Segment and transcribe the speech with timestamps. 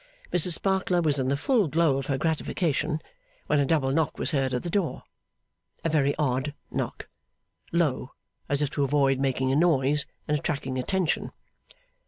[0.33, 3.03] Mrs Sparkler was in the full glow of her gratification,
[3.45, 5.03] when a double knock was heard at the door.
[5.83, 7.07] A very odd knock.
[7.71, 8.13] Low,
[8.49, 11.31] as if to avoid making a noise and attracting attention.